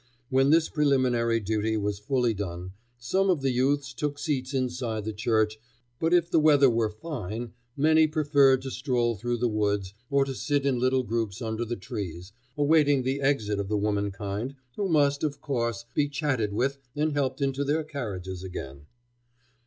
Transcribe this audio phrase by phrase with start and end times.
[0.31, 5.13] When this preliminary duty was fully done, some of the youths took seats inside the
[5.13, 5.59] church,
[5.99, 10.33] but if the weather were fine many preferred to stroll through the woods, or to
[10.33, 15.23] sit in little groups under the trees, awaiting the exit of the womankind, who must,
[15.23, 18.87] of course, be chatted with and helped into their carriages again.